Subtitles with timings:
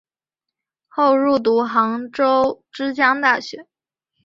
[0.87, 3.67] 后入读杭州之江大学。